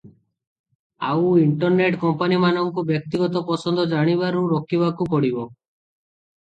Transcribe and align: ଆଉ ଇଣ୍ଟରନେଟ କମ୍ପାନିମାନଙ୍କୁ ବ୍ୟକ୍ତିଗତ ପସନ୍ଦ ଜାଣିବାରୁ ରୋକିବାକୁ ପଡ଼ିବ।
ଆଉ 1.09 1.27
ଇଣ୍ଟରନେଟ 1.41 1.99
କମ୍ପାନିମାନଙ୍କୁ 2.05 2.85
ବ୍ୟକ୍ତିଗତ 2.89 3.45
ପସନ୍ଦ 3.51 3.87
ଜାଣିବାରୁ 3.95 4.43
ରୋକିବାକୁ 4.57 5.11
ପଡ଼ିବ। 5.15 5.47